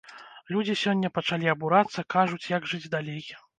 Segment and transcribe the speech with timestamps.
[0.55, 3.25] Людзі сёння пачалі абурацца, кажуць, як жыць далей?